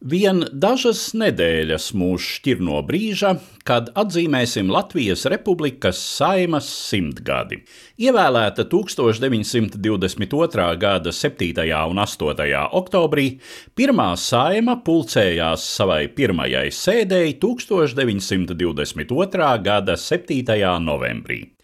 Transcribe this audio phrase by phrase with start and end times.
[0.00, 3.34] Vien dažas nedēļas mūs šķir no brīža,
[3.68, 7.60] kad atzīmēsim Latvijas Republikas saimas simtgadi.
[8.00, 10.70] Ievēlēta 1922.
[10.80, 11.52] gada 7.
[11.92, 12.32] un 8.
[12.80, 13.44] oktobrī,
[13.76, 19.52] pirmā saima pulcējās savai pirmajai sēdēji 1922.
[19.68, 20.40] gada 7.
[20.80, 21.59] novembrī.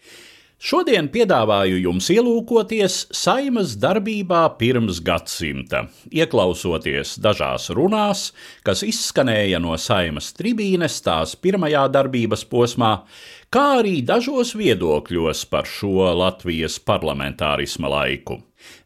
[0.57, 8.31] Šodien piedāvāju jums ielūkoties saimas darbībā pirms gadsimta, ieklausoties dažās runās,
[8.65, 12.89] kas izskanēja no saimas tribīnes tās pirmajā darbības posmā,
[13.53, 18.39] kā arī dažos viedokļos par šo Latvijas parlamentārisma laiku.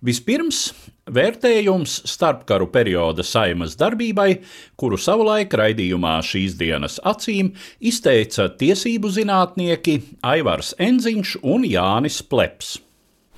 [0.04, 0.66] Vispirms
[1.10, 4.42] vērtējums starpkaru perioda saimas darbībai,
[4.80, 12.78] kuru savulaik raidījumā šīs dienas acīm izteica tiesību zinātnieki Aivars Enziņš un Jānis Pleps.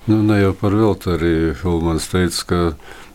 [0.04, 2.58] Nu, ne jau par velti arī Hulmans teica, ka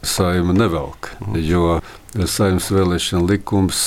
[0.05, 1.80] saima nevelk, jo
[2.25, 3.81] saimnes vēlēšana likums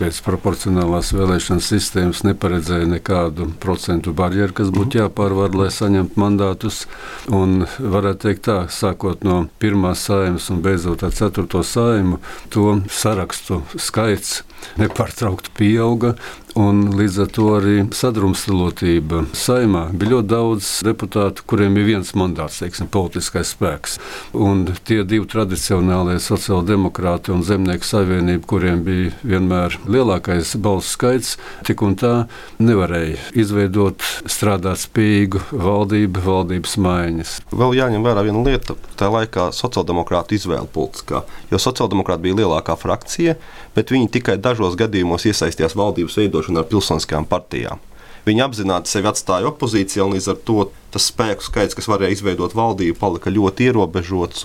[0.00, 6.84] pēc proporcionālās vēlēšana sistēmas neparedzēja nekādu procentu barjeru, kas būtu jāpārvar, lai saņemtu mandātus.
[7.32, 12.20] Un varētu teikt tā, sākot no pirmās saimas un beidzot ar ceturto saimu,
[12.52, 14.42] to sarakstu skaits
[14.80, 16.16] nepārtraukti pieauga.
[16.56, 22.88] Līdz ar to arī sadrumstalotība saimā bija ļoti daudz deputātu, kuriem ir viens mandāts, teiksim,
[22.88, 23.98] politiskais spēks.
[24.32, 31.34] Un tie divi tradicionālie sociāldemokrāti un zemnieku savienība, kuriem bija vienmēr lielākais balsu skaits,
[31.68, 32.14] tik un tā
[32.56, 37.36] nevarēja izveidot strādāt spējīgu valdību, valdības maiņas.
[37.52, 38.78] Vēl jāņem vērā viena lieta.
[38.96, 43.36] Tā laikā sociāldemokrāta izvēle politiskā, jo sociāldemokrāta bija lielākā frakcija,
[43.76, 47.82] bet viņi tikai dažos gadījumos iesaistījās valdības veidošanā ar pilsoniskajām partijām.
[48.26, 52.56] Viņi apzināti sevi atstāja opozīcijā, un līdz ar to tas spēku skaits, kas varēja izveidot
[52.58, 54.42] valdību, palika ļoti ierobežots.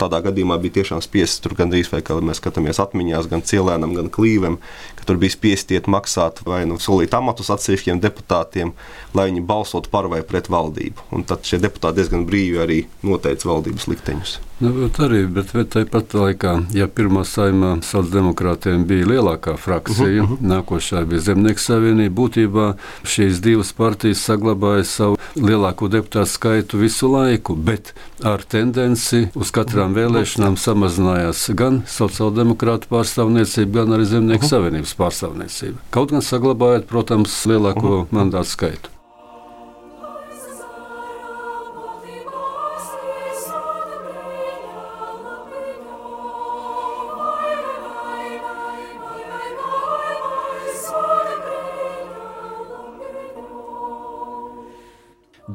[0.00, 4.08] Tādā gadījumā bija tiešām spiests tur gandrīz, vai kā mēs skatāmies atmiņās, gan Cielēnam, gan
[4.14, 4.56] Klīvem,
[4.96, 8.70] ka tur bija spiesti iet maksāt vai nu solīt amatus atsevišķiem deputātiem,
[9.18, 11.10] lai viņi balsotu par vai pret valdību.
[11.10, 14.38] Un tad šie deputāti diezgan brīvi arī noteica valdības likteņus.
[14.60, 20.42] Nu, bet arī, bet tāpat laikā, ja pirmā saimā sociāldemokrātiem bija lielākā frakcija, uh -huh.
[20.50, 22.66] nākošā bija Zemnieku savienība, būtībā
[23.04, 29.94] šīs divas partijas saglabāja savu lielāko deputātu skaitu visu laiku, bet ar tendenci uz katrām
[29.96, 35.82] vēlēšanām samazinājās gan sociāldemokrāta pārstāvniecība, gan arī Zemnieku savienības pārstāvniecība.
[35.94, 38.99] Kaut gan saglabājot, protams, lielāko mandātu skaitu.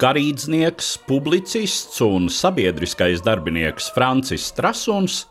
[0.05, 5.23] Garīdznieks, publicists un sabiedriskais darbinieks Francis Strasuns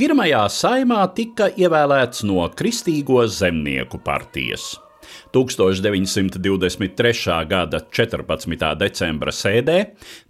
[0.00, 4.78] pirmajā saimā tika ievēlēts no Kristīgo zemnieku partijas.
[5.36, 7.36] 1923.
[7.50, 8.72] gada 14.
[8.80, 9.78] decembra sēdē,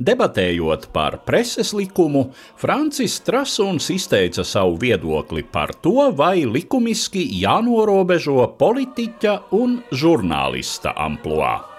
[0.02, 9.44] debatējot par preses likumu, Francis Strasuns izteica savu viedokli par to, vai likumiski jānorobežo politiķa
[9.62, 11.71] un žurnālista amplitūda.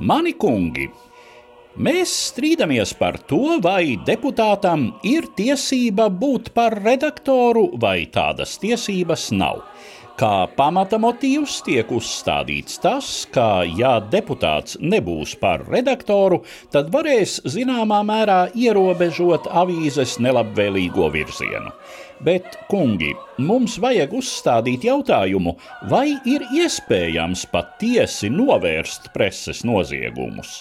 [0.00, 0.86] Mani kungi,
[1.76, 9.60] mēs strīdamies par to, vai deputātam ir tiesība būt par redaktoru, vai tādas tiesības nav.
[10.16, 16.42] Kā pamata motīvs tiek uzstādīts tas, ka, ja deputāts nebūs par redaktoru,
[16.72, 21.76] tad varēs zināmā mērā ierobežot avīzes nelabvēlīgo virzienu.
[22.20, 25.54] Bet, kungi, mums vajag uzstādīt jautājumu,
[25.88, 30.58] vai ir iespējams patiesi novērst preses noziegumus,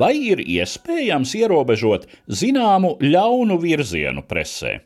[0.00, 4.78] vai ir iespējams ierobežot zināmu ļaunu virzienu presē.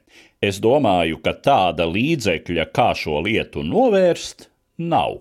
[0.42, 4.48] Es domāju, ka tāda līdzekļa, kā šo lietu novērst,
[4.82, 5.20] nav.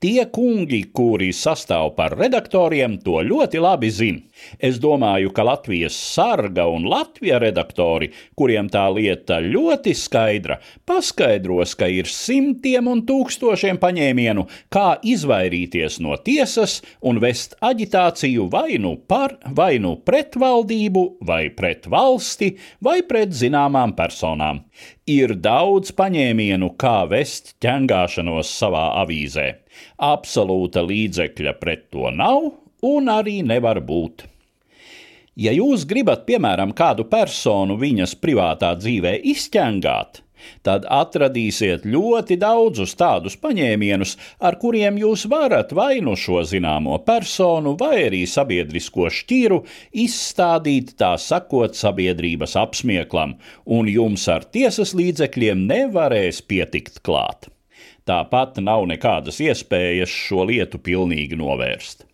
[0.00, 4.22] Tie kungi, kuri sastāv par redaktoriem, to ļoti labi zina.
[4.60, 10.58] Es domāju, ka Latvijas sarga un Latvijas redaktori, kuriem tā lieta ļoti skaidra,
[10.88, 18.76] paskaidros, ka ir simtiem un tūkstošiem paņēmienu, kā izvairīties no tiesas un vest aģitāciju vai
[18.82, 22.52] nu par, vai nu pret valdību, vai pret valsti,
[22.84, 24.66] vai pret zināmām personām.
[25.08, 29.65] Ir daudz paņēmienu, kā vest ķengāšanos savā avīzē.
[30.02, 32.52] Absolūta līdzekļa pret to nav
[32.86, 34.26] un arī nevar būt.
[35.36, 40.22] Ja jūs gribat, piemēram, kādu personu viņas privātā dzīvē izķengāt,
[40.64, 47.74] tad atradīsiet ļoti daudzus tādus paņēmienus, ar kuriem jūs varat vai nu šo zināmo personu,
[47.80, 49.62] vai arī sabiedrisko šķiru
[50.06, 53.36] izstādīt tā sakot sabiedrības apsmieklam,
[53.66, 57.50] un jums ar tiesas līdzekļiem nevarēs pietikt klāt.
[58.06, 62.04] Tāpat nav nekādas iespējas šo lietu pilnīgi novērst.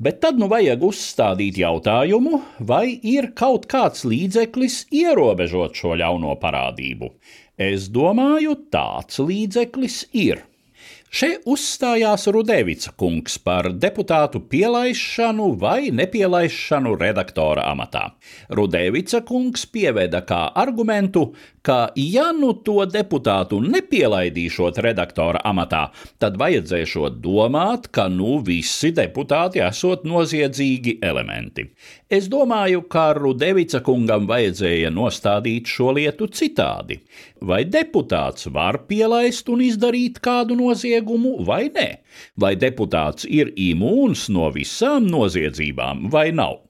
[0.00, 2.40] Bet tad nu vajag uzstādīt jautājumu,
[2.70, 7.10] vai ir kaut kāds līdzeklis ierobežot šo ļauno parādību.
[7.56, 10.42] Es domāju, tāds līdzeklis ir.
[11.16, 18.02] Šeit uzstājās Rudevica kungs par deputātu pielaišanu vai nepielaišanu redaktora amatā.
[18.52, 21.30] Rudevica kungs pieveda kā argumentu,
[21.64, 25.86] ka, ja nu to deputātu nepielaidīšot redaktora amatā,
[26.20, 31.64] tad vajadzēšot domāt, ka nu visi deputāti esot noziedzīgi elementi.
[32.12, 37.00] Es domāju, ka Rudevica kungam vajadzēja nostādīt šo lietu citādi.
[37.40, 41.05] Vai deputāts var pielaist un izdarīt kādu noziegumu
[41.46, 41.88] vai nē?
[42.36, 46.66] Vai deputāts ir imūns no visām noziedzībām vai nav?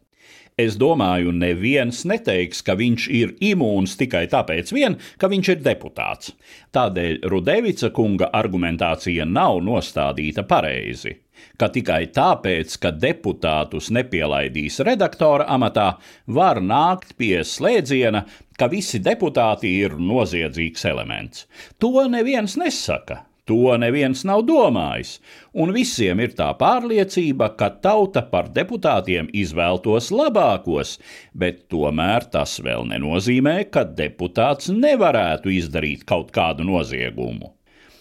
[0.57, 6.33] Es domāju, neviens neteiks, ka viņš ir imūns tikai tāpēc, vien, ka viņš ir deputāts.
[6.73, 11.13] Tādēļ Rudevica kunga argumentācija nav nostādīta pareizi.
[11.61, 15.91] Ka tikai tāpēc, ka deputātus nepielaidīs redaktora amatā,
[16.25, 18.25] var nākt pie slēdziena,
[18.57, 21.45] ka visi deputāti ir noziedzīgs elements.
[21.77, 23.27] To neviens nesaka.
[23.47, 25.17] To neviens nav domājis,
[25.55, 30.97] un visiem ir tā pārliecība, ka tauta par deputātiem izvēltos labākos,
[31.31, 37.56] bet tomēr tas vēl nenozīmē, ka deputāts nevarētu izdarīt kaut kādu noziegumu.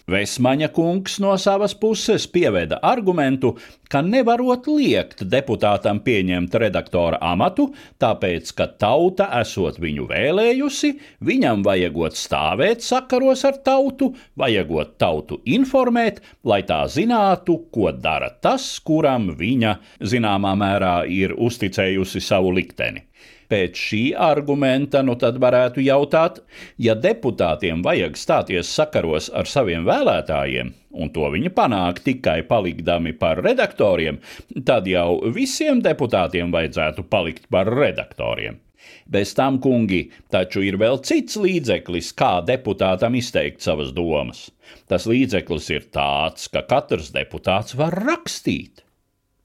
[0.06, 3.56] Vesmaņa kungs no savas puses pieveda argumentu,
[3.90, 7.72] ka nevarot liekt deputātam pieņemt redaktora amatu,
[8.02, 10.92] tāpēc, ka tauta esot viņu vēlējusi,
[11.26, 18.76] viņam vajagot stāvēt sakaros ar tautu, vajagot tautu informēt, lai tā zinātu, ko dara tas,
[18.86, 19.74] kuram viņa
[20.06, 23.08] zināmā mērā ir uzticējusi savu likteni.
[23.52, 26.42] Pēc šī argumenta nu tad varētu jautāt,
[26.82, 33.44] ja deputātiem vajag stāties sakaros ar saviem vēlētājiem, un to viņi panāk tikai palikdami par
[33.46, 34.22] redaktoriem,
[34.66, 38.62] tad jau visiem deputātiem vajadzētu palikt par redaktoriem.
[39.10, 44.48] Bez tam, kungi, taču ir vēl cits līdzeklis, kā deputātam izteikt savas domas.
[44.90, 48.85] Tas līdzeklis ir tāds, ka katrs deputāts var rakstīt.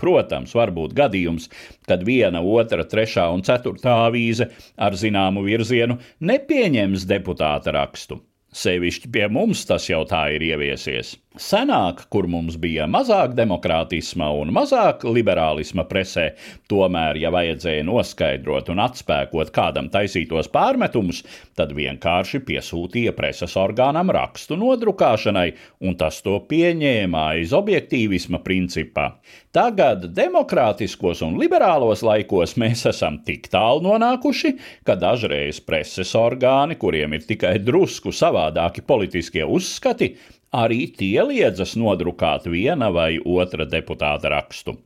[0.01, 1.51] Protams, var būt gadījums,
[1.89, 4.49] kad viena, otra, trešā un ceturtā avīze
[4.81, 6.01] ar zināmu virzienu
[6.33, 8.23] nepieņems deputāta rakstu.
[8.51, 11.13] Sevišķi pie mums tas jau tā ir ieviesies.
[11.39, 16.25] Senāk, kur mums bija mazāk demokrātisma un mazāk liberālisma presē,
[16.67, 21.23] tomēr, ja vajadzēja noskaidrot un atspēkot kādam taisītos pārmetumus,
[21.55, 25.47] tad vienkārši piesūtīja preses orgānam rakstu nodrukāšanai,
[25.87, 29.13] un tas to pieņēma aiz objektīvisma principā.
[29.51, 34.53] Tagad, demokrātiskos un liberālos laikos, mēs esam tik tālu nonākuši,
[34.87, 40.13] ka dažreiz preses orgāni, kuriem ir tikai drusku savādāki politiskie uzskati,
[40.55, 44.77] arī tie liedzas nodrukāt viena vai otra deputāta rakstu.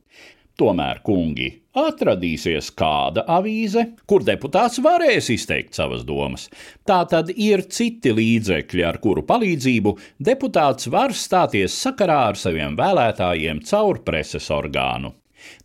[0.57, 6.47] Tomēr, kungi, atradīsies kāda avīze, kur deputāts varēs izteikt savas domas.
[6.87, 9.97] Tā tad ir citi līdzekļi, ar kuru palīdzību
[10.29, 15.13] deputāts var stāties sakarā ar saviem vēlētājiem caur preses orgānu.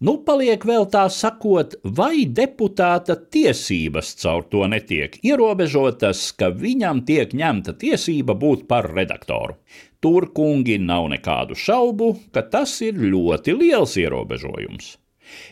[0.05, 7.33] Nu, paliek vēl tā sakot, vai deputāta tiesības caur to netiek ierobežotas, ka viņam tiek
[7.43, 9.57] ņemta tiesība būt par redaktoru.
[10.01, 14.97] Tur, kungi, nav nekādu šaubu, ka tas ir ļoti liels ierobežojums.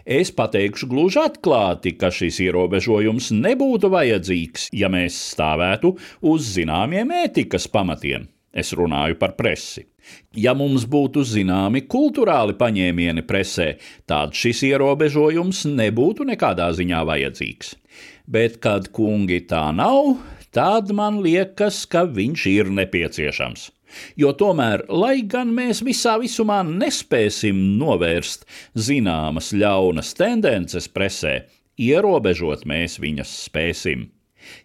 [0.04, 5.94] Es pateikšu gluži atklāti, ka šis ierobežojums nebūtu vajadzīgs, ja mēs stāvētu
[6.32, 8.28] uz zināmiem ētikas pamatiem.
[8.52, 9.84] Es runāju par presi.
[10.32, 13.74] Ja mums būtu zināmi kultūrāli paņēmieni presē,
[14.08, 17.74] tad šis ierobežojums nebūtu nekādā ziņā vajadzīgs.
[18.28, 20.16] Bet, kad kungi tā nav,
[20.54, 23.68] tad man liekas, ka viņš ir nepieciešams.
[24.20, 28.46] Jo tomēr, lai gan mēs visā visumā nespēsim novērst
[28.88, 31.40] zināmas ļaunas tendences presē,
[31.78, 34.08] ierobežot mēs viņas spēsim.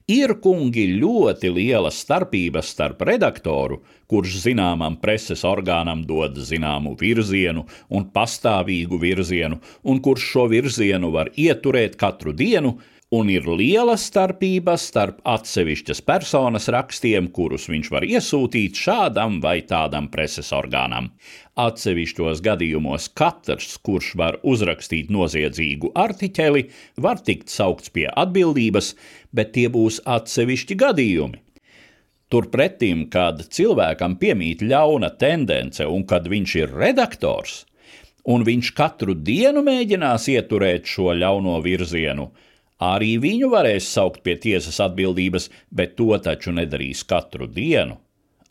[0.07, 8.07] Ir kungi ļoti liela starpība starp redaktoru, kurš zināmam preses orgānam dod zināmu virzienu un
[8.13, 12.77] pastāvīgu virzienu, un kurš šo virzienu var ieturēt katru dienu,
[13.13, 20.07] un ir liela starpība starp atsevišķas personas rakstiem, kurus viņš var iesūtīt šādam vai tādam
[20.13, 21.11] preses orgānam.
[21.59, 26.63] Atsevišķos gadījumos katrs, kurš var uzrakstīt noziedzīgu artiķeli,
[27.05, 28.95] var tikt saukts pie atbildības,
[29.29, 31.41] bet tie būs atsevišķi gadījumi.
[32.33, 37.59] Turpretim, kad cilvēkam piemīt ļauna tendence un kad viņš ir redaktors,
[38.25, 42.31] un viņš katru dienu mēģinās ieturēt šo ļauno virzienu,
[42.83, 47.99] Arī viņu varēs saukt pie tiesas atbildības, bet to taču nedarīs katru dienu.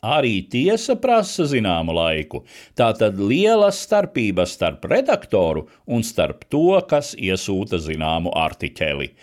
[0.03, 2.41] Arī tiesa prasa zināmu laiku.
[2.75, 9.13] Tā tad liela starpība starp redaktoru un starp to, kas iesūta zināmu artiķeli.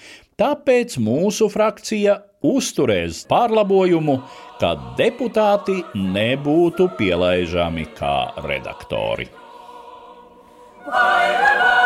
[0.40, 4.16] Tāpēc mūsu frakcija uzturēs pārlabojumu,
[4.62, 8.16] ka deputāti nebūtu pielaižami kā
[8.48, 9.28] redaktori.
[10.88, 11.80] Vai, vai, vai!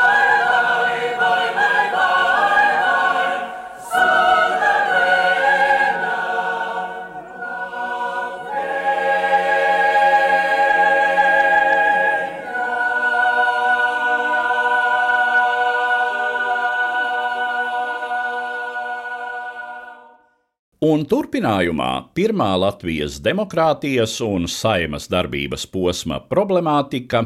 [20.84, 27.22] Un turpinājumā pirmā Latvijas demokrātijas un saimas darbības posma problemātika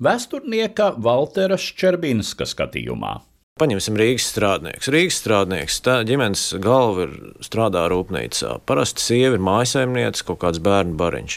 [0.00, 3.18] vēsturnieka Valtera Ščerbinska skatījumā.
[3.62, 4.88] Paņemsim Rīgas strādnieks.
[4.90, 7.12] Rīgas strādnieks, tā ģimenes galva ir
[7.46, 8.56] strādā rūpnīcā.
[8.66, 11.36] Parasti sieva ir mājasaimniece, kaut kāds bērnu bariņš.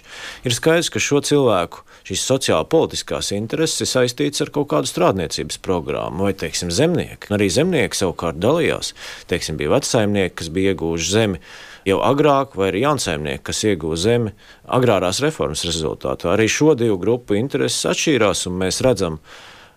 [0.49, 5.61] Ir skaidrs, ka šo cilvēku šīs sociāli politiskās intereses ir saistītas ar kaut kādu strādniecības
[5.61, 7.29] programmu, vai, teiksim, zemnieki.
[7.37, 8.95] Arī zemnieki savukārt dalījās.
[9.29, 11.45] Teiksim, bija vecsaimnieki, kas bija iegūši zemi
[11.85, 14.33] jau agrāk, vai arī jaunsaimnieki, kas ieguva zemi
[14.65, 16.33] agrārās reformas rezultātā.
[16.33, 19.21] Arī šo divu grupu intereses atšķīrās, un mēs redzam,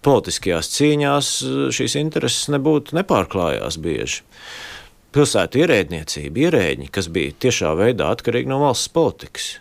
[0.07, 1.31] politiskajās cīņās
[1.75, 4.25] šīs intereses nebūtu nepārklājās bieži.
[5.15, 9.55] Pilsētu ierēdniecība, ierēģi, kas bija tiešā veidā atkarīgi no valsts politikas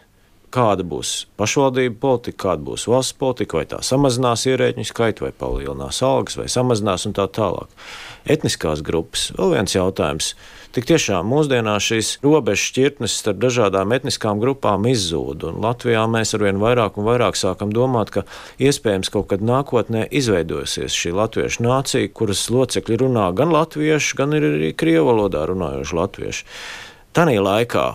[0.54, 6.00] kāda būs pašvaldība politika, kāda būs valsts politika, vai tā samazinās ierēģiņu skaitu, vai palielinās
[6.06, 7.72] algas, vai samazinās un tā tālāk.
[8.28, 10.34] Etniskās grupas vēl viens jautājums.
[10.76, 16.60] Tik tiešām mūsdienās šīs robežas šķirtnes starp dažādām etniskām grupām izzūd, un Latvijā mēs arvien
[16.62, 18.26] vairāk un vairāk sākam domāt, ka
[18.62, 24.74] iespējams kaut kad nākotnē izveidosies šī latviešu nācija, kuras locekļi runā gan latviešu, gan arī
[24.78, 26.46] krievu valodā runājoši latvieši.
[27.18, 27.88] Tanī laikā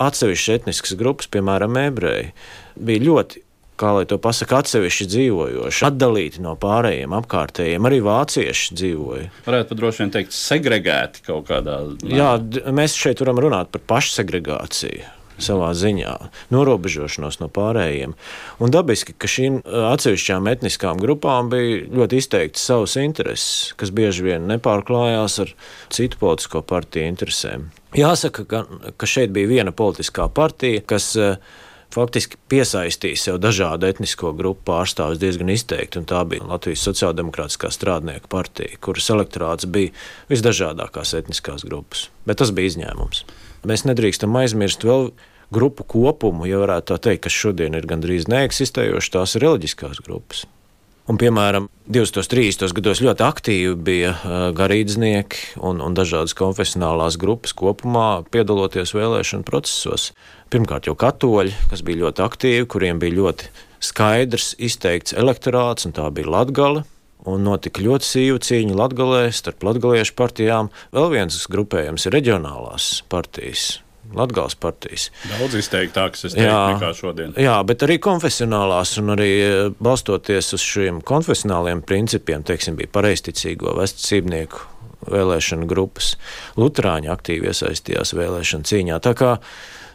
[0.00, 2.32] atsevišķas etniskas grupas, piemēram, ebreji,
[2.76, 3.42] bija ļoti
[3.82, 7.88] kā lai to pasakā, atsevišķi dzīvojoši, atdalīti no pārējiem apkārtējiem.
[7.88, 9.30] Arī vācieši dzīvoja.
[9.48, 12.12] Varētu pat droši vien teikt, segregēti kaut kādā veidā.
[12.14, 15.08] Jā, mēs šeit varam runāt par pašsegregāciju
[15.42, 16.12] savā ziņā,
[16.54, 18.14] norobežošanos no pārējiem.
[18.62, 24.46] Un dabiski, ka šīm atsevišķām etniskām grupām bija ļoti izteikti savas intereses, kas bieži vien
[24.52, 25.54] nepārklājās ar
[25.90, 27.70] citu politisko partiju interesēm.
[27.96, 28.62] Jāsaka, ka,
[28.96, 31.12] ka šeit bija viena politiskā partija, kas
[31.92, 36.00] faktiski piesaistīja sev dažādu etnisko grupu pārstāvjus diezgan izteikti.
[36.08, 39.92] Tā bija Latvijas Sociāldemokrātiskā strādnieku partija, kuras elektorāts bija
[40.32, 42.08] visdažādākās etniskās grupas.
[42.28, 43.26] Bet tas bija izņēmums.
[43.68, 45.10] Mēs nedrīkstam aizmirst vēl
[45.52, 50.46] grupu kopumu, ja varētu tā teikt, kas šodien ir gandrīz neeksistējošas, tās ir reliģiskās grupas.
[51.12, 52.70] Un, piemēram, 2030.
[52.72, 54.14] gados ļoti aktīvi bija
[54.56, 60.06] garīdznieki un, un dažādas konfesionālās grupas kopumā piedaloties vēlēšanu procesos.
[60.48, 63.52] Pirmkārt, jau katoļi, kas bija ļoti aktīvi, kuriem bija ļoti
[63.84, 66.86] skaidrs, izteikts elektorāts, un tā bija Latgale.
[67.28, 70.72] Un notika ļoti sīva cīņa Latvijā starp latviešu partijām.
[70.96, 73.82] Vēl viens grupējums ir reģionālās partijas,
[74.16, 75.08] Latvijas partijas.
[75.30, 77.34] Daudz izteiktākas, es teiktu, jā, nekā šodien.
[77.40, 79.52] Jā, bet arī konfesionālās, un arī e,
[79.82, 84.68] balstoties uz šiem konfesionāliem principiem, teiksim, bija pareizticīgo vesticībnieku
[85.12, 86.16] vēlēšana grupas.
[86.60, 89.00] Lutāņi aktīvi iesaistījās vēlēšana cīņā.
[89.02, 89.32] Tā kā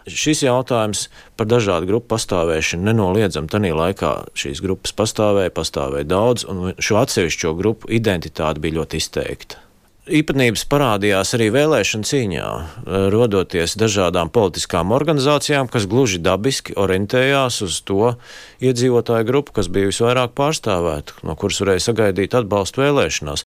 [0.08, 1.08] šis jautājums
[1.40, 7.56] par dažādu grupu pastāvēšanu nenoliedzami tajā laikā šīs grupas pastāvēja, pastāvēja daudz, un šo atsevišķo
[7.60, 9.67] grupu identitāte bija ļoti izteikta
[10.08, 17.82] īpatnības parādījās arī vēlēšana cīņā, eh, rodoties dažādām politiskām organizācijām, kas gluži dabiski orientējās uz
[17.82, 18.16] to
[18.62, 23.47] iedzīvotāju grupu, kas bija visvairāk pārstāvēta, no kuras varēja sagaidīt atbalstu vēlēšanās.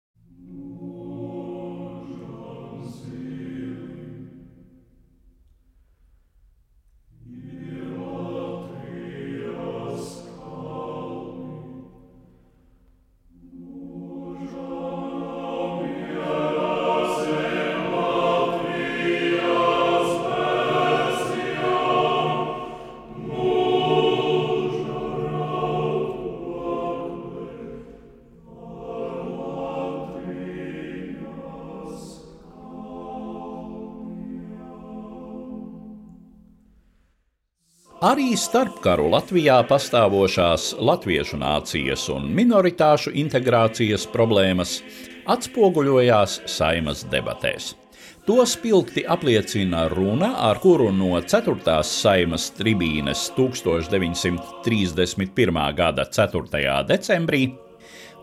[38.03, 44.83] Arī starpkaru Latvijā pastāvošās latviešu nācijas un minoritāšu integrācijas problēmas
[45.31, 47.79] atspoguļojās saimas debatēs.
[48.27, 51.79] To spilgti apliecina runa, ar kuru no 4.
[51.87, 55.63] saimas tribīnes 1931.
[55.79, 56.83] gada 4.
[56.91, 57.55] decembrī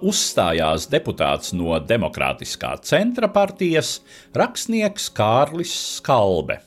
[0.04, 4.04] uzstājās deputāts no Demokrātiskā centra partijas
[4.36, 6.60] rakstnieks Kārlis Skalbe.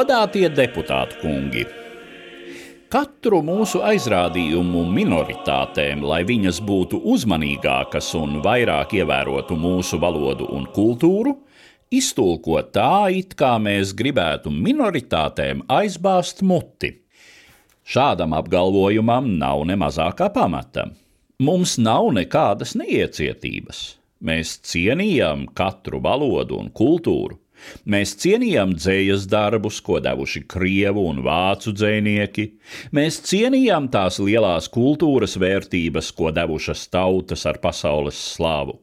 [0.00, 1.62] Godātie deputāti kungi!
[2.88, 11.34] Katru mūsu aizrādījumu minoritātēm, lai viņas būtu uzmanīgākas un vairāk ievērotu mūsu valodu un kultūru,
[11.92, 16.94] iztulko tā, it kā mēs gribētu minoritātēm aizbāzt muti.
[17.84, 20.86] Šādam apgalvojumam nav ne mazākā pamata.
[21.44, 23.84] Mums nav nekādas neiecietības.
[24.24, 27.36] Mēs cienījam katru valodu un kultūru.
[27.90, 32.46] Mēs cienījām dzējas darbus, ko devuši krievu un vācu dzēnieki.
[32.96, 38.78] Mēs cienījām tās lielās kultūras vērtības, ko devušas tautas ar pasaules slāvu.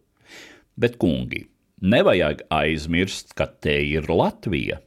[0.77, 1.47] Bet, kungi,
[1.81, 4.81] nevajag aizmirst, ka te ir Latvija.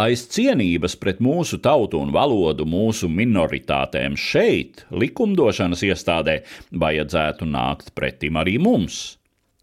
[0.00, 8.38] Aiz cienības pret mūsu tautu un valodu, mūsu minoritātēm šeit, likumdošanas iestādē, vajadzētu nākt pretim
[8.40, 9.00] arī mums.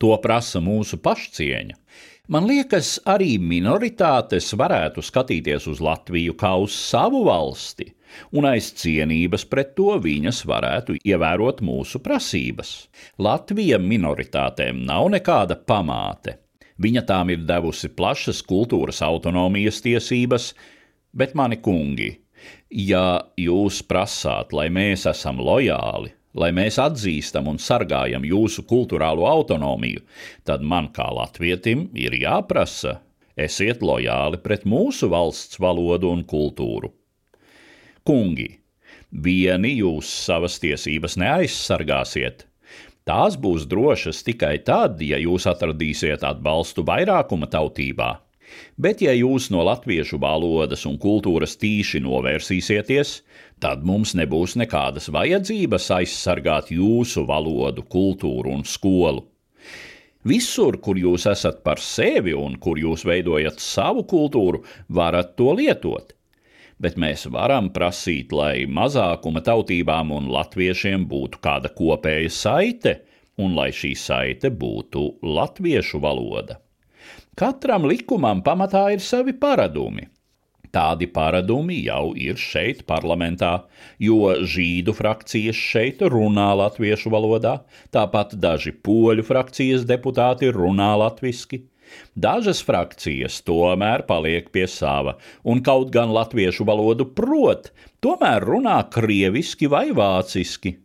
[0.01, 1.77] To prasa mūsu pašcieņa.
[2.27, 7.85] Man liekas, arī minoritātes varētu skatīties uz Latviju kā uz savu valsti,
[8.35, 12.73] un aiz cienības pret to viņas varētu ievērot mūsu prasības.
[13.23, 16.35] Latvija minoritātēm nav nekāda pamāte.
[16.83, 20.51] Viņa tām ir devusi plašas kultūras autonomijas tiesības,
[21.15, 22.11] bet mani kungi,
[22.67, 30.03] ja jūs prasāt, lai mēs esam lojāli, lai mēs atzīstam un sargājam jūsu kultūrālo autonomiju,
[30.45, 32.99] tad man kā latvietim ir jāprasa,
[33.37, 36.91] esiet lojāli pret mūsu valsts valodu un kultūru.
[38.07, 38.51] Kungi,
[39.11, 42.45] vieni jūs savas tiesības neaizsargāsiet.
[43.07, 48.17] Tās būs drošas tikai tad, ja jūs atradīsiet atbalstu vairākuma tautībā.
[48.77, 53.13] Bet, ja jūs no latviešu valodas un kultūras tīši novērsīsieties,
[53.63, 59.25] tad mums nebūs nekādas vajadzības aizsargāt jūsu valodu, kultūru un skolu.
[60.27, 66.13] Visur, kur jūs esat par sevi un kur jūs veidojat savu kultūru, varat to lietot.
[66.77, 72.99] Bet mēs varam prasīt, lai mazākuma tautībām un latviešiem būtu kāda kopēja saite,
[73.41, 76.59] un lai šī saite būtu latviešu valoda.
[77.37, 80.07] Katram likumam pamatā ir savi paradumi.
[80.73, 83.51] Tādi paradumi jau ir šeit, parlamentā,
[84.01, 87.53] jo žīdu frakcijas šeit runā latviešu valodā,
[87.93, 91.61] tāpat daži poļu frakcijas deputāti runā latviski.
[92.17, 97.69] Dažas frakcijas tomēr paliek pie sava, un kaut gan latviešu valodu prot,
[98.01, 100.79] tomēr runā krieviski vai vāciski.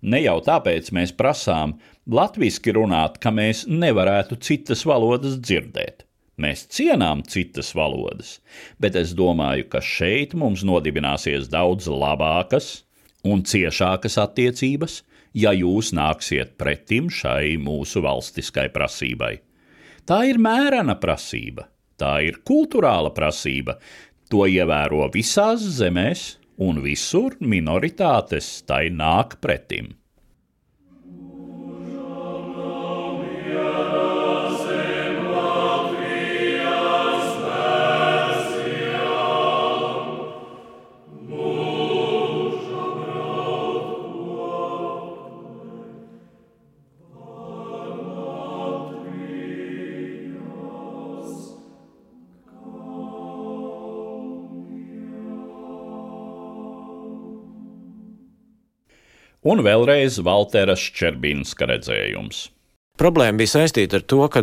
[0.00, 1.74] Ne jau tāpēc mēs prasām
[2.08, 6.06] latviski runāt, ka mēs nevarētu citas valodas dzirdēt.
[6.40, 8.38] Mēs cienām citas valodas,
[8.80, 12.86] bet es domāju, ka šeit mums nodibināsies daudz labākas
[13.28, 15.02] un ciešākas attiecības,
[15.36, 19.34] ja jūs nāksiet pretim šai mūsu valstiskai prasībai.
[20.08, 21.68] Tā ir mērena prasība,
[22.00, 23.76] tā ir kultūrāla prasība,
[24.32, 29.94] to ievēro visās zemēs, un visur minoritātes tai nāk pretim.
[59.46, 62.48] Un vēlreiz Valtera Ščerbinska redzējums.
[63.00, 64.42] Problēma bija saistīta ar to, ka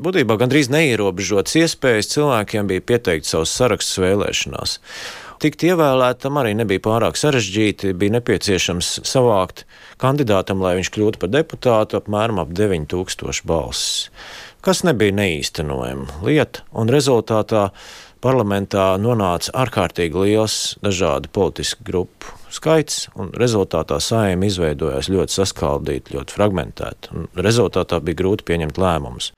[0.00, 4.78] būtībā gandrīz neierobežotas iespējas cilvēkiem bija pieteikt savus sarakstus vēlēšanās.
[5.44, 7.92] Tikt ievēlētam arī nebija pārāk sarežģīti.
[8.00, 9.66] Bija nepieciešams savākt
[10.00, 14.08] kandidātam, lai viņš kļūtu par deputātu, apmēram ap 9000 balsis,
[14.64, 17.68] kas nebija neīstenojama lieta, un rezultātā
[18.24, 26.36] parlamentā nonāca ārkārtīgi liels dažādu politisku grupu skaits, un rezultātā saima izveidojās ļoti saskaldīta, ļoti
[26.36, 27.26] fragmentēta.
[27.46, 29.32] Rezultātā bija grūti pieņemt lēmumus.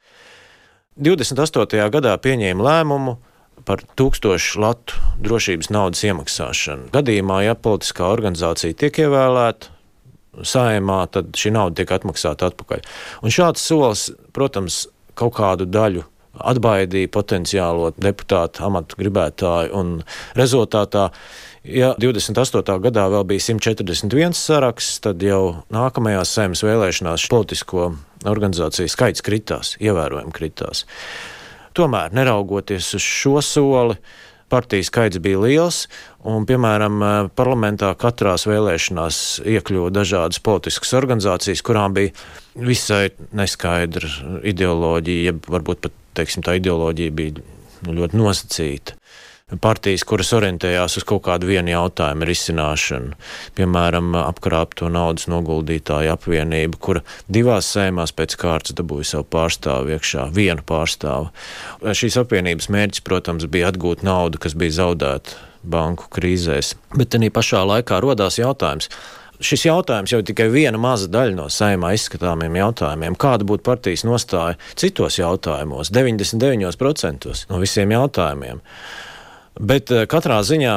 [0.98, 1.78] 28.
[1.94, 3.16] gadā pieņēma lēmumu
[3.68, 6.88] par tūkstošu latu drošības naudas iemaksāšanu.
[6.94, 9.74] Gadījumā, ja politiskā organizācija tiek ievēlēta,
[10.46, 12.84] saimā, tad šī nauda tiek atmaksāta atpakaļ.
[13.22, 14.86] Un šāds solis, protams,
[15.18, 16.04] kaut kādu daļu
[16.38, 19.94] atbaidīja potenciālo deputātu amatu gribētāju, un
[20.38, 21.08] rezultātā,
[21.68, 22.78] ja 28.
[22.88, 27.90] gadā vēl bija 141 saraksts, tad jau nākamajās saimnes vēlēšanās politisko
[28.28, 30.84] organizāciju skaits kritās, ievērojami kritās.
[31.76, 33.98] Tomēr, neraugoties uz šo soli,
[34.50, 35.82] partiju skaits bija liels,
[36.26, 37.02] un, piemēram,
[37.38, 42.14] parlamentā katrās vēlēšanās iekļuva dažādas politiskas organizācijas, kurām bija
[42.58, 44.10] visai neskaidra
[44.48, 48.97] ideoloģija, jeb varbūt pat teiksim, tā ideoloģija bija nu, ļoti nosacīta
[49.56, 53.16] partijas, kuras orientējās uz kaut kādu vienu jautājumu risināšanu.
[53.56, 60.64] Piemēram, apkrāpto naudas noguldītāju apvienība, kura divās sēmās pēc kārtas dabūja savu pārstāvu iekšā, vienu
[60.68, 61.30] pārstāvu.
[61.82, 66.74] Šīs apvienības mērķis, protams, bija atgūt naudu, kas bija zaudēta banku krīzēs.
[66.94, 68.90] Bet tajā pašā laikā rodās jautājums,
[69.40, 73.16] šis jautājums jau ir tikai viena maza daļa no saimā izskatāmiem jautājumiem.
[73.18, 78.60] Kāda būtu partijas nostāja citos jautājumos, 99% no visiem jautājumiem?
[79.58, 80.74] Bet eh, katrā ziņā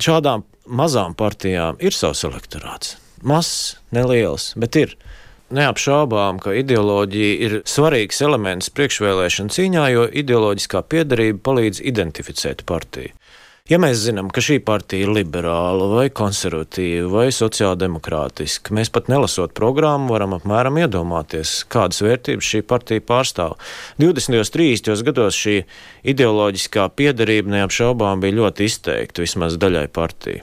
[0.00, 2.96] šādām mazām partijām ir savs elektorāts.
[3.26, 4.96] Mazs, neliels, bet ir.
[5.50, 13.10] Neapšaubām, ka ideoloģija ir svarīgs elements priekšvēlēšana cīņā, jo ideoloģiskā piedarība palīdz identificēt partiju.
[13.70, 19.52] Ja mēs zinām, ka šī partija ir liberāla, vai konservatīva, vai sociāldemokrātiska, mēs pat nelasot
[19.54, 23.52] programmu, varam apmēram iedomāties, kādas vērtības šī partija pārstāv.
[24.02, 24.40] 20.
[24.40, 25.04] un 30.
[25.06, 25.54] gados šī
[26.02, 30.42] ideoloģiskā piedarība neapšaubām bija ļoti izteikta vismaz daļai partiju.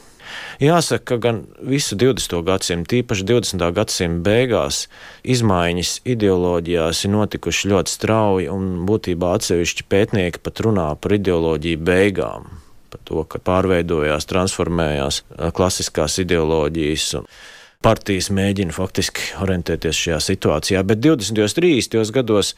[0.64, 2.38] Jāsaka, ka gan visu 20.
[2.48, 3.66] gadsimtu, tīpaši 20.
[3.76, 4.86] gadsimta beigās,
[5.28, 12.48] izmaiņas ideoloģijās ir notikušas ļoti strauji, un būtībā atsevišķi pētnieki pat runā par ideoloģiju beigām
[12.98, 15.22] par to, ka pārveidojās, transformējās
[15.54, 17.16] klasiskās ideoloģijas.
[17.86, 21.38] Partijas mēģina faktiski orientēties šajā situācijā, bet 20.
[21.46, 22.12] un 30.
[22.16, 22.56] gados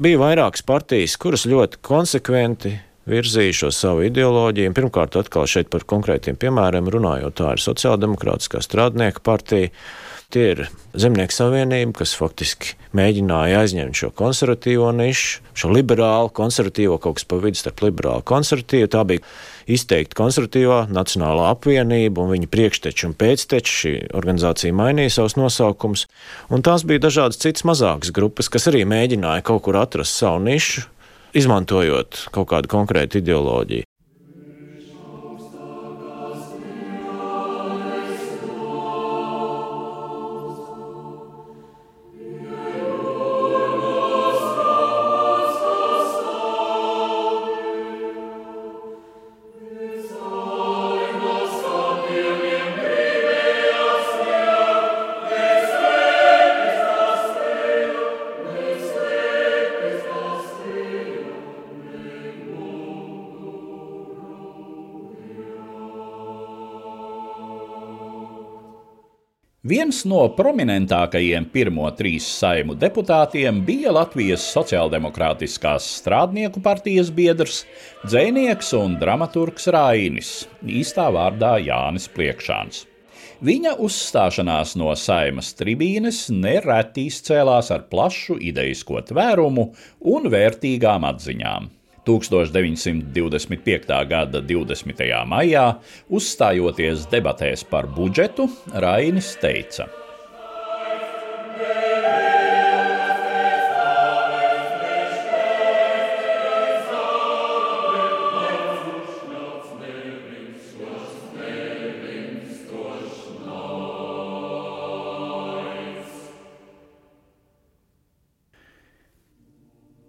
[0.00, 2.72] bija vairākas partijas, kuras ļoti konsekventi
[3.08, 4.72] virzīja šo savu ideoloģiju.
[4.74, 9.72] Pirmkārt, atkal šeit par konkrētiem piemēriem runājot, tā ir Sociāldemokrātiskā strādnieka partija.
[10.32, 10.64] Tie ir
[10.98, 17.38] Zemnieku savienība, kas faktiski mēģināja aizņemt šo konservatīvo nišu, šo liberālu, konservatīvo kaut kas pa
[17.42, 18.88] vidu starp liberālu un konservatīvu.
[18.90, 19.22] Tā bija
[19.70, 23.74] izteikti konservatīvā Nacionālā apvienība un viņa priekšteči un pēcteči.
[23.84, 26.06] Šī organizācija mainīja savus nosaukumus,
[26.52, 30.86] un tās bija dažādas citas mazākas grupas, kas arī mēģināja kaut kur atrast savu nišu,
[31.34, 33.88] izmantojot kaut kādu konkrētu ideoloģiju.
[69.64, 77.62] Viens no prominentākajiem pirmo trīs saimu deputātiem bija Latvijas Sociāldemokrātiskās strādnieku partijas biedrs,
[78.04, 80.32] dzēnieks un dramaturgs Rainis,
[80.68, 82.82] īstā vārdā Jānis Priekšāns.
[83.40, 89.70] Viņa uzstāšanās no saimas tribīnes nereti izcēlās ar plašu idejisko tvērumu
[90.12, 91.72] un vērtīgām atziņām.
[92.06, 93.98] 1925.
[94.08, 95.04] gada 20.
[95.28, 95.66] maijā,
[96.10, 100.03] uzstājoties debatēs par budžetu, Rainis teica: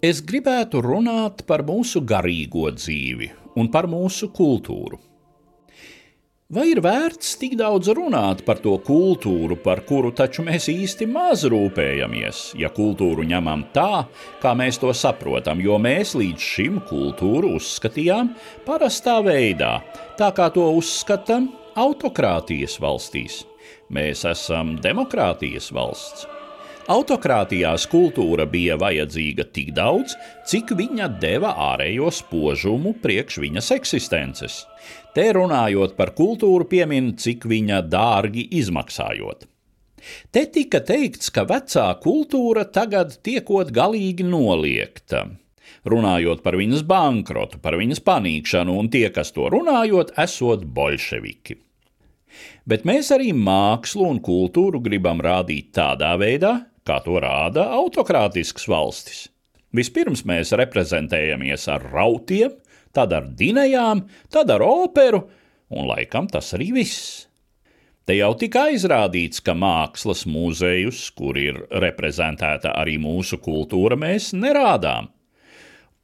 [0.05, 4.99] Es gribētu runāt par mūsu garīgo dzīvi un par mūsu kultūru.
[6.55, 11.47] Vai ir vērts tik daudz runāt par to kultūru, par kuru taču mēs īsti maz
[11.49, 14.03] rūpējamies, ja kultūru ņemam tā,
[14.43, 18.35] kā mēs to saprotam, jo mēs līdz šim kultūru uzskatījām
[18.67, 19.79] parastā veidā,
[20.21, 21.49] tā kā to uzskatām
[21.81, 23.41] autokrātijas valstīs.
[23.89, 26.29] Mēs esam demokrātijas valsts.
[26.85, 30.13] Autokrātijās kultūra bija vajadzīga tik daudz,
[30.45, 34.57] cik viņa deva ārējo spožumu priekš viņas eksistences.
[35.17, 39.47] Te runājot par kultūru, piemin, cik viņa dārgi izmaksājot.
[40.29, 45.23] Te tika teikts, ka vecā kultūra tagad tiekot galīgi noliegta.
[45.89, 51.57] Runājot par viņas bankrotu, par viņas panīkšanu, un tie, kas to runājot, esot bolševiki.
[52.69, 59.25] Bet mēs arī mākslu un kultūru gribam rādīt tādā veidā, kā to rāda autokrātiskas valstis.
[59.75, 62.53] Vispirms mēs reprezentējamies ar rautiem,
[62.95, 65.25] tad ar dinējām, tad ar operu,
[65.73, 67.25] un laikam tas arī viss.
[68.05, 75.09] Te jau tika aizrādīts, ka mākslas muzejus, kur ir reprezentēta arī mūsu kultūra, mēs nerādām.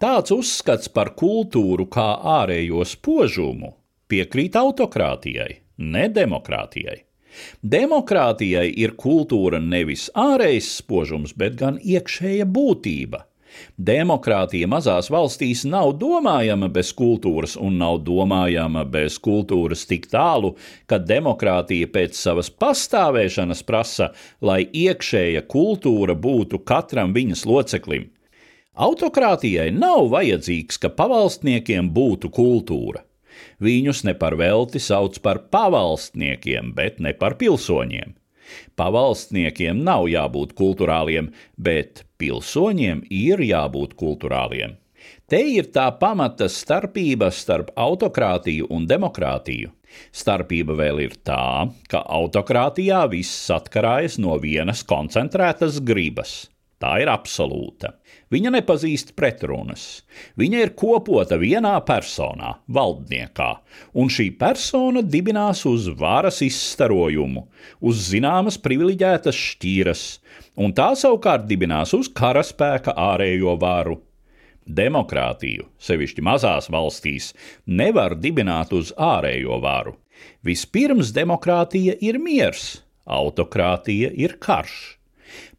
[0.02, 2.08] Tāds uzskats par kultūru kā
[2.42, 3.76] ārējo spožumu
[4.10, 7.04] piekrīt autokrātijai, ne demokrātijai.
[7.62, 13.26] Demokrātijai ir kultūra nevis ārējs spožums, bet gan iekšēja būtība.
[13.78, 20.54] Demokrātija mazās valstīs nav domājama bez kultūras un nav domājama bez kultūras tik tālu,
[20.88, 28.10] ka demokrātija pēc savas pastāvēšanas prasa, lai iekšēja kultūra būtu katram viņas loceklim.
[28.72, 33.04] Autokrātijai nav vajadzīgs, ka pavalstniekiem būtu kultūra.
[33.64, 38.16] Viņus ne par velti sauc par pavalstniekiem, bet ne par pilsoņiem.
[38.76, 44.76] Pavalstniekiem nav jābūt kultūrāliem, bet pilsoņiem ir jābūt kultūrāliem.
[45.32, 49.72] Te ir tā pamata starpība starp autokrātiju un demokrātiju.
[50.12, 56.36] Starpība vēl ir tā, ka autokrātijā viss atkarājas no vienas koncentrētas gribas.
[56.82, 57.94] Tā ir absolūta.
[58.32, 60.04] Viņa nepazīst pretrunas.
[60.40, 63.50] Viņa ir kopota vienā personā, valdniekā,
[64.00, 67.44] un šī persona dibinās uz varas izstarojumu,
[67.84, 70.06] uz zināmas privileģētas šķīras,
[70.64, 74.00] un tā savukārt dibinās uz karaspēka ārējo varu.
[74.62, 77.34] Demokrātiju, sevišķi mazās valstīs,
[77.68, 79.98] nevar dibināt uz ārējo varu.
[80.46, 85.01] Vispirms demokrātija ir miers, autokrātija ir karš.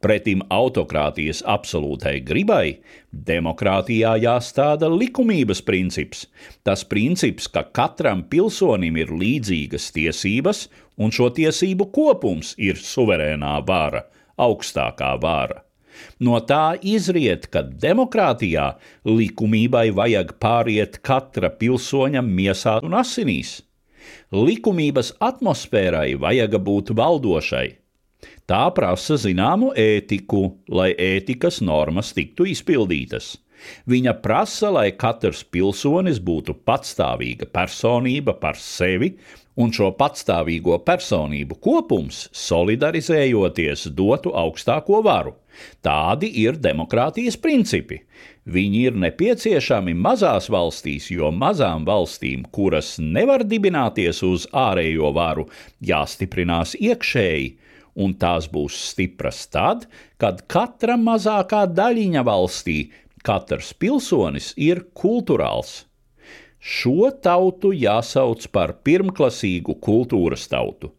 [0.03, 2.81] Pretim autokrātijas absolūtai gribai,
[3.15, 6.25] demokrātijā jāstāda likumības princips.
[6.67, 10.65] Tas princips, ka katram pilsonim ir līdzīgas tiesības,
[10.99, 14.03] un šo tiesību kopums ir suverēnā vara,
[14.43, 15.62] augstākā vara.
[16.19, 18.73] No tā izriet, ka demokrātijā
[19.07, 23.61] likumībai vajag pāriet katra pilsoņa miesā un asinīs.
[24.35, 27.82] Likumības atmosfērai vajag būt valdošai.
[28.50, 33.37] Tā prasa zināmu ētiku, lai ētikas normas tiktu izpildītas.
[33.87, 39.12] Viņa prasa, lai katrs pilsonis būtu patstāvīga personība par sevi,
[39.55, 45.37] un šo patstāvīgo personību kopums, solidarizējoties, dotu augstāko varu.
[45.85, 48.00] Tādi ir demokrātijas principi.
[48.48, 55.46] Viņi ir nepieciešami mazās valstīs, jo mazām valstīm, kuras nevar dibināties uz ārējo varu,
[55.85, 57.52] jāstiprinās iekšēji,
[57.94, 59.87] un tās būs stipras tad,
[60.20, 62.78] kad katra mazākā daļiņa valstī,
[63.22, 65.85] katrs pilsonis ir kultūrāls.
[66.62, 70.92] Šo tautu jāsauc par pirmklasīgu kultūras tautu.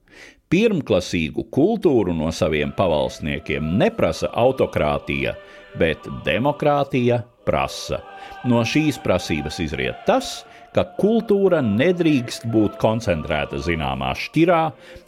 [0.51, 5.33] Pirmklasīgu kultūru no saviem pavalsniekiem neprasa autokrātija,
[5.79, 8.03] bet demokrātija prasa.
[8.45, 14.61] No šīs prasības izriet tas, ka kultūra nedrīkst būt koncentrēta zināmā šķirā,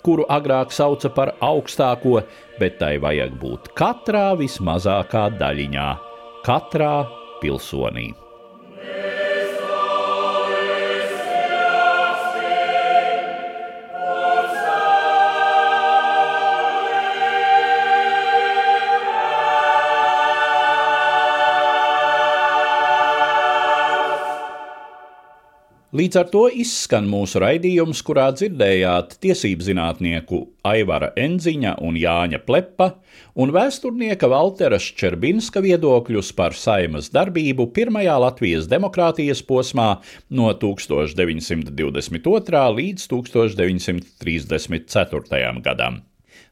[0.06, 2.22] kuru agrāk sauca par augstāko,
[2.60, 5.90] bet tai vajag būt katrā vismazākā daļiņā,
[6.46, 6.94] katrā
[7.42, 8.25] pilsonī.
[25.96, 33.00] Līdz ar to izskan mūsu raidījums, kurā dzirdējāt tiesību zinātnieku Aivara Enziņa un Jāņa Plepa
[33.40, 40.04] un vēsturnieka Valtera Ščerbinska viedokļus par saimas darbību pirmajā Latvijas demokrātijas posmā
[40.36, 42.66] no 1922.
[42.82, 45.64] līdz 1934.
[45.64, 46.04] gadam.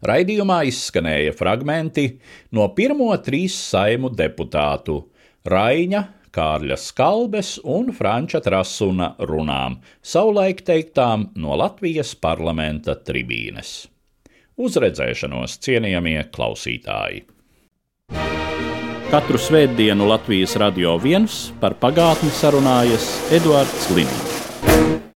[0.07, 2.15] Raidījumā izskanēja fragmenti
[2.55, 5.11] no pirmo trīs saimu deputātu
[5.43, 13.75] Raņa, Kārļa Skalbes un Franča Trasuna runām, savulaik teiktām no Latvijas parlamenta tribīnes.
[14.57, 17.23] Uzredzēšanos cienījamie klausītāji!
[19.13, 25.12] Katru svētdienu Latvijas radio viens par pagātni sarunājas Eduards Līniņš.